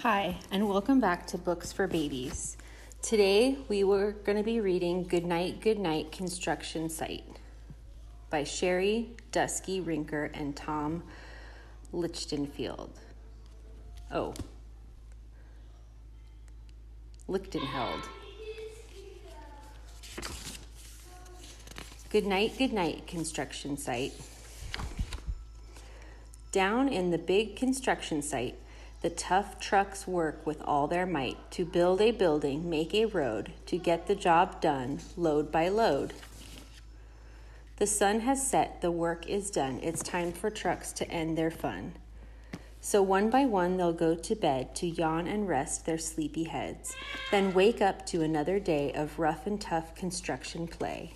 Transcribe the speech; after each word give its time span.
Hi, 0.00 0.36
and 0.50 0.68
welcome 0.68 1.00
back 1.00 1.26
to 1.28 1.38
Books 1.38 1.72
for 1.72 1.86
Babies. 1.86 2.58
Today 3.00 3.56
we 3.66 3.82
were 3.82 4.12
going 4.12 4.36
to 4.36 4.44
be 4.44 4.60
reading 4.60 5.04
Goodnight, 5.04 5.62
Goodnight 5.62 6.12
Construction 6.12 6.90
Site 6.90 7.24
by 8.28 8.44
Sherri 8.44 9.16
Duskey 9.32 9.82
Rinker 9.82 10.30
and 10.34 10.54
Tom 10.54 11.02
Lichtenfield. 11.94 12.90
Oh, 14.12 14.34
Lichtenheld. 17.26 18.02
Goodnight, 22.10 22.58
Goodnight 22.58 23.06
Construction 23.06 23.78
Site. 23.78 24.12
Down 26.52 26.90
in 26.90 27.10
the 27.10 27.18
big 27.18 27.56
construction 27.56 28.20
site, 28.20 28.58
the 29.02 29.10
tough 29.10 29.60
trucks 29.60 30.06
work 30.06 30.46
with 30.46 30.62
all 30.62 30.86
their 30.86 31.06
might 31.06 31.50
to 31.52 31.64
build 31.64 32.00
a 32.00 32.10
building, 32.10 32.68
make 32.68 32.94
a 32.94 33.04
road, 33.04 33.52
to 33.66 33.78
get 33.78 34.06
the 34.06 34.14
job 34.14 34.60
done, 34.60 35.00
load 35.16 35.52
by 35.52 35.68
load. 35.68 36.14
The 37.76 37.86
sun 37.86 38.20
has 38.20 38.46
set, 38.46 38.80
the 38.80 38.90
work 38.90 39.26
is 39.28 39.50
done. 39.50 39.80
It's 39.82 40.02
time 40.02 40.32
for 40.32 40.48
trucks 40.48 40.92
to 40.94 41.10
end 41.10 41.36
their 41.36 41.50
fun. 41.50 41.92
So 42.80 43.02
one 43.02 43.28
by 43.28 43.44
one 43.44 43.76
they'll 43.76 43.92
go 43.92 44.14
to 44.14 44.34
bed 44.34 44.74
to 44.76 44.86
yawn 44.86 45.26
and 45.26 45.46
rest 45.46 45.84
their 45.84 45.98
sleepy 45.98 46.44
heads, 46.44 46.96
then 47.30 47.52
wake 47.52 47.82
up 47.82 48.06
to 48.06 48.22
another 48.22 48.58
day 48.58 48.92
of 48.92 49.18
rough 49.18 49.46
and 49.46 49.60
tough 49.60 49.94
construction 49.94 50.66
play. 50.66 51.12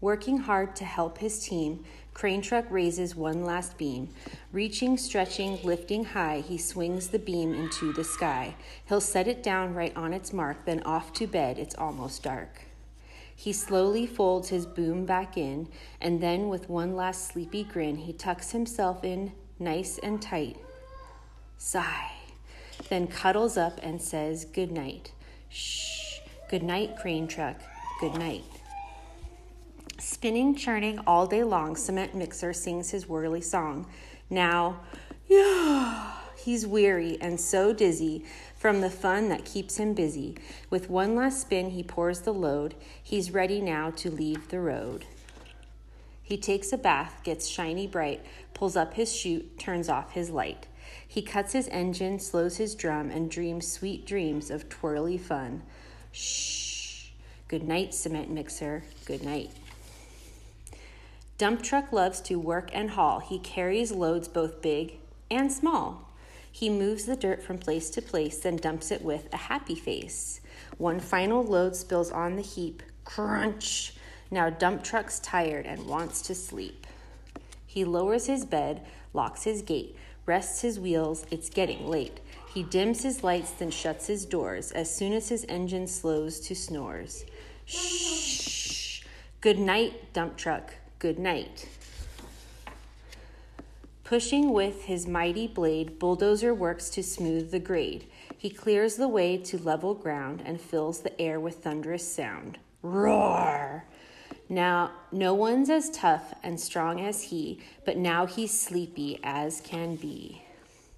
Working 0.00 0.38
hard 0.38 0.76
to 0.76 0.84
help 0.84 1.18
his 1.18 1.44
team, 1.44 1.84
Crane 2.16 2.40
Truck 2.40 2.64
raises 2.70 3.14
one 3.14 3.44
last 3.44 3.76
beam. 3.76 4.08
Reaching, 4.50 4.96
stretching, 4.96 5.58
lifting 5.62 6.02
high, 6.02 6.40
he 6.40 6.56
swings 6.56 7.08
the 7.08 7.18
beam 7.18 7.52
into 7.52 7.92
the 7.92 8.04
sky. 8.04 8.56
He'll 8.88 9.02
set 9.02 9.28
it 9.28 9.42
down 9.42 9.74
right 9.74 9.94
on 9.94 10.14
its 10.14 10.32
mark, 10.32 10.64
then 10.64 10.82
off 10.84 11.12
to 11.12 11.26
bed, 11.26 11.58
it's 11.58 11.74
almost 11.74 12.22
dark. 12.22 12.62
He 13.34 13.52
slowly 13.52 14.06
folds 14.06 14.48
his 14.48 14.64
boom 14.64 15.04
back 15.04 15.36
in, 15.36 15.68
and 16.00 16.22
then 16.22 16.48
with 16.48 16.70
one 16.70 16.96
last 16.96 17.28
sleepy 17.28 17.64
grin, 17.64 17.96
he 17.96 18.14
tucks 18.14 18.52
himself 18.52 19.04
in 19.04 19.32
nice 19.58 19.98
and 19.98 20.22
tight. 20.22 20.56
Sigh. 21.58 22.12
Then 22.88 23.08
cuddles 23.08 23.58
up 23.58 23.78
and 23.82 24.00
says, 24.00 24.46
Good 24.46 24.72
night. 24.72 25.12
Shh. 25.50 26.20
Good 26.48 26.62
night, 26.62 26.96
Crane 26.98 27.28
Truck. 27.28 27.60
Good 28.00 28.14
night. 28.14 28.44
Spinning, 29.98 30.54
churning 30.54 31.00
all 31.06 31.26
day 31.26 31.42
long, 31.42 31.74
Cement 31.74 32.14
Mixer 32.14 32.52
sings 32.52 32.90
his 32.90 33.08
whirly 33.08 33.40
song. 33.40 33.86
Now, 34.28 34.80
yeah, 35.26 36.12
he's 36.36 36.66
weary 36.66 37.16
and 37.20 37.40
so 37.40 37.72
dizzy 37.72 38.24
from 38.56 38.82
the 38.82 38.90
fun 38.90 39.30
that 39.30 39.46
keeps 39.46 39.78
him 39.78 39.94
busy. 39.94 40.36
With 40.68 40.90
one 40.90 41.14
last 41.14 41.40
spin, 41.40 41.70
he 41.70 41.82
pours 41.82 42.20
the 42.20 42.34
load. 42.34 42.74
He's 43.02 43.30
ready 43.30 43.60
now 43.60 43.90
to 43.92 44.10
leave 44.10 44.48
the 44.48 44.60
road. 44.60 45.06
He 46.22 46.36
takes 46.36 46.72
a 46.72 46.78
bath, 46.78 47.20
gets 47.24 47.46
shiny 47.46 47.86
bright, 47.86 48.24
pulls 48.52 48.76
up 48.76 48.94
his 48.94 49.14
chute, 49.14 49.58
turns 49.58 49.88
off 49.88 50.12
his 50.12 50.28
light. 50.28 50.66
He 51.06 51.22
cuts 51.22 51.52
his 51.52 51.68
engine, 51.68 52.18
slows 52.18 52.58
his 52.58 52.74
drum, 52.74 53.10
and 53.10 53.30
dreams 53.30 53.66
sweet 53.66 54.04
dreams 54.04 54.50
of 54.50 54.68
twirly 54.68 55.16
fun. 55.16 55.62
Shh. 56.12 57.10
Good 57.48 57.62
night, 57.62 57.94
cement 57.94 58.28
mixer. 58.28 58.82
Good 59.04 59.22
night. 59.22 59.52
Dump 61.38 61.62
truck 61.62 61.92
loves 61.92 62.22
to 62.22 62.36
work 62.36 62.70
and 62.72 62.90
haul. 62.90 63.20
He 63.20 63.38
carries 63.38 63.92
loads 63.92 64.26
both 64.26 64.62
big 64.62 64.98
and 65.30 65.52
small. 65.52 66.08
He 66.50 66.70
moves 66.70 67.04
the 67.04 67.14
dirt 67.14 67.42
from 67.42 67.58
place 67.58 67.90
to 67.90 68.00
place, 68.00 68.38
then 68.38 68.56
dumps 68.56 68.90
it 68.90 69.02
with 69.02 69.28
a 69.34 69.36
happy 69.36 69.74
face. 69.74 70.40
One 70.78 70.98
final 70.98 71.44
load 71.44 71.76
spills 71.76 72.10
on 72.10 72.36
the 72.36 72.42
heap. 72.42 72.82
Crunch! 73.04 73.92
Now 74.30 74.48
dump 74.48 74.82
truck's 74.82 75.20
tired 75.20 75.66
and 75.66 75.86
wants 75.86 76.22
to 76.22 76.34
sleep. 76.34 76.86
He 77.66 77.84
lowers 77.84 78.24
his 78.24 78.46
bed, 78.46 78.86
locks 79.12 79.44
his 79.44 79.60
gate, 79.60 79.94
rests 80.24 80.62
his 80.62 80.80
wheels. 80.80 81.26
It's 81.30 81.50
getting 81.50 81.86
late. 81.86 82.20
He 82.48 82.62
dims 82.62 83.02
his 83.02 83.22
lights, 83.22 83.50
then 83.50 83.70
shuts 83.70 84.06
his 84.06 84.24
doors 84.24 84.72
as 84.72 84.92
soon 84.92 85.12
as 85.12 85.28
his 85.28 85.44
engine 85.50 85.86
slows 85.86 86.40
to 86.40 86.54
snores. 86.54 87.26
Shh! 87.66 89.02
Good 89.42 89.58
night, 89.58 90.14
dump 90.14 90.38
truck 90.38 90.72
good 90.98 91.18
night. 91.18 91.68
Pushing 94.04 94.52
with 94.52 94.84
his 94.84 95.06
mighty 95.06 95.48
blade, 95.48 95.98
Bulldozer 95.98 96.54
works 96.54 96.88
to 96.90 97.02
smooth 97.02 97.50
the 97.50 97.58
grade. 97.58 98.06
He 98.38 98.50
clears 98.50 98.96
the 98.96 99.08
way 99.08 99.36
to 99.38 99.58
level 99.58 99.94
ground 99.94 100.42
and 100.44 100.60
fills 100.60 101.00
the 101.00 101.20
air 101.20 101.40
with 101.40 101.56
thunderous 101.56 102.06
sound. 102.06 102.58
Roar! 102.82 103.84
Now, 104.48 104.92
no 105.10 105.34
one's 105.34 105.70
as 105.70 105.90
tough 105.90 106.32
and 106.44 106.60
strong 106.60 107.00
as 107.00 107.24
he, 107.24 107.60
but 107.84 107.96
now 107.96 108.26
he's 108.26 108.58
sleepy 108.58 109.18
as 109.24 109.60
can 109.60 109.96
be. 109.96 110.42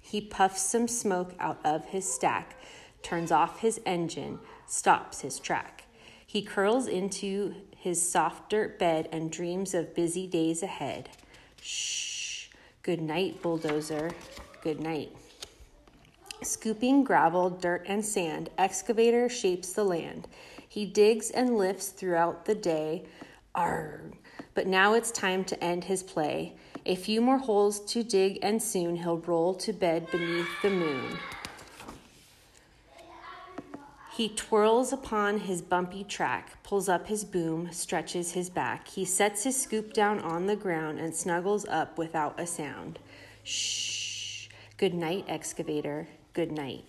He 0.00 0.20
puffs 0.20 0.62
some 0.62 0.86
smoke 0.86 1.34
out 1.40 1.58
of 1.64 1.86
his 1.86 2.10
stack, 2.10 2.56
turns 3.02 3.32
off 3.32 3.58
his 3.60 3.80
engine, 3.84 4.38
stops 4.66 5.22
his 5.22 5.40
track. 5.40 5.86
He 6.32 6.40
curls 6.40 6.86
into 6.86 7.54
his 7.76 8.00
soft 8.00 8.48
dirt 8.48 8.78
bed 8.78 9.06
and 9.12 9.30
dreams 9.30 9.74
of 9.74 9.94
busy 9.94 10.26
days 10.26 10.62
ahead. 10.62 11.10
Shh. 11.60 12.46
Good 12.82 13.02
night, 13.02 13.42
bulldozer. 13.42 14.12
Good 14.62 14.80
night. 14.80 15.14
Scooping 16.40 17.04
gravel, 17.04 17.50
dirt, 17.50 17.84
and 17.86 18.02
sand, 18.02 18.48
excavator 18.56 19.28
shapes 19.28 19.74
the 19.74 19.84
land. 19.84 20.26
He 20.66 20.86
digs 20.86 21.28
and 21.28 21.58
lifts 21.58 21.88
throughout 21.90 22.46
the 22.46 22.54
day. 22.54 23.04
Arrgh. 23.54 24.14
But 24.54 24.66
now 24.66 24.94
it's 24.94 25.10
time 25.10 25.44
to 25.44 25.62
end 25.62 25.84
his 25.84 26.02
play. 26.02 26.56
A 26.86 26.94
few 26.94 27.20
more 27.20 27.36
holes 27.36 27.78
to 27.92 28.02
dig, 28.02 28.38
and 28.42 28.62
soon 28.62 28.96
he'll 28.96 29.18
roll 29.18 29.52
to 29.56 29.74
bed 29.74 30.10
beneath 30.10 30.48
the 30.62 30.70
moon. 30.70 31.18
He 34.14 34.28
twirls 34.28 34.92
upon 34.92 35.38
his 35.38 35.62
bumpy 35.62 36.04
track, 36.04 36.62
pulls 36.62 36.86
up 36.86 37.06
his 37.06 37.24
boom, 37.24 37.72
stretches 37.72 38.32
his 38.32 38.50
back. 38.50 38.86
He 38.88 39.06
sets 39.06 39.44
his 39.44 39.60
scoop 39.60 39.94
down 39.94 40.18
on 40.18 40.46
the 40.46 40.54
ground 40.54 41.00
and 41.00 41.14
snuggles 41.14 41.64
up 41.66 41.96
without 41.96 42.38
a 42.38 42.46
sound. 42.46 42.98
Shh. 43.42 44.48
Good 44.76 44.92
night, 44.92 45.24
excavator. 45.28 46.08
Good 46.34 46.52
night. 46.52 46.84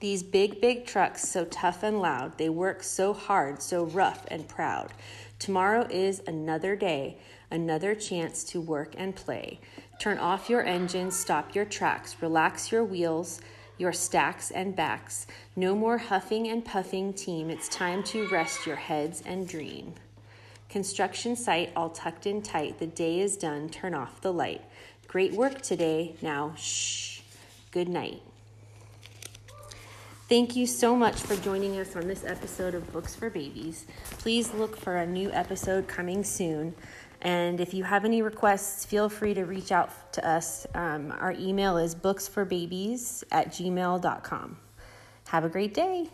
These 0.00 0.24
big, 0.24 0.60
big 0.60 0.84
trucks, 0.84 1.28
so 1.28 1.44
tough 1.44 1.84
and 1.84 2.00
loud, 2.00 2.36
they 2.36 2.48
work 2.48 2.82
so 2.82 3.12
hard, 3.12 3.62
so 3.62 3.84
rough 3.84 4.26
and 4.28 4.48
proud. 4.48 4.92
Tomorrow 5.38 5.86
is 5.90 6.22
another 6.26 6.74
day, 6.74 7.18
another 7.52 7.94
chance 7.94 8.42
to 8.44 8.60
work 8.60 8.94
and 8.98 9.14
play. 9.14 9.60
Turn 10.00 10.18
off 10.18 10.50
your 10.50 10.64
engines, 10.64 11.16
stop 11.16 11.54
your 11.54 11.66
tracks, 11.66 12.16
relax 12.20 12.72
your 12.72 12.84
wheels 12.84 13.40
your 13.80 13.92
stacks 13.92 14.50
and 14.50 14.76
backs. 14.76 15.26
No 15.56 15.74
more 15.74 15.98
huffing 15.98 16.46
and 16.48 16.64
puffing, 16.64 17.14
team. 17.14 17.48
It's 17.50 17.68
time 17.68 18.02
to 18.04 18.28
rest 18.28 18.66
your 18.66 18.76
heads 18.76 19.22
and 19.24 19.48
dream. 19.48 19.94
Construction 20.68 21.34
site 21.34 21.72
all 21.74 21.90
tucked 21.90 22.26
in 22.26 22.42
tight. 22.42 22.78
The 22.78 22.86
day 22.86 23.20
is 23.20 23.36
done. 23.36 23.70
Turn 23.70 23.94
off 23.94 24.20
the 24.20 24.32
light. 24.32 24.62
Great 25.08 25.32
work 25.32 25.62
today. 25.62 26.14
Now, 26.22 26.54
shh. 26.56 27.22
Good 27.72 27.88
night. 27.88 28.22
Thank 30.28 30.54
you 30.54 30.68
so 30.68 30.94
much 30.94 31.16
for 31.16 31.34
joining 31.34 31.80
us 31.80 31.96
on 31.96 32.06
this 32.06 32.22
episode 32.24 32.76
of 32.76 32.92
Books 32.92 33.16
for 33.16 33.30
Babies. 33.30 33.86
Please 34.18 34.54
look 34.54 34.76
for 34.76 34.96
a 34.96 35.06
new 35.06 35.32
episode 35.32 35.88
coming 35.88 36.22
soon. 36.22 36.74
And 37.22 37.60
if 37.60 37.74
you 37.74 37.84
have 37.84 38.04
any 38.04 38.22
requests, 38.22 38.84
feel 38.84 39.08
free 39.08 39.34
to 39.34 39.44
reach 39.44 39.72
out 39.72 40.12
to 40.14 40.26
us. 40.26 40.66
Um, 40.74 41.12
our 41.18 41.32
email 41.32 41.76
is 41.76 41.94
booksforbabies 41.94 43.24
at 43.30 43.48
gmail.com. 43.48 44.56
Have 45.28 45.44
a 45.44 45.48
great 45.48 45.74
day. 45.74 46.08